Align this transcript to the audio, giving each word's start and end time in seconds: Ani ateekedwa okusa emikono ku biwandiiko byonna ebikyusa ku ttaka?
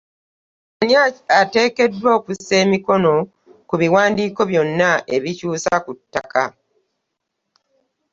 Ani 0.81 0.93
ateekedwa 1.41 2.09
okusa 2.17 2.53
emikono 2.63 3.13
ku 3.67 3.75
biwandiiko 3.81 4.41
byonna 4.51 4.89
ebikyusa 5.15 5.73
ku 5.85 5.91
ttaka? 5.99 6.43